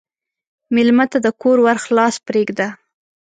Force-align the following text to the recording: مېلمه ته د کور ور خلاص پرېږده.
مېلمه 0.73 1.05
ته 1.11 1.17
د 1.25 1.27
کور 1.41 1.57
ور 1.65 1.77
خلاص 1.85 2.15
پرېږده. 2.27 2.67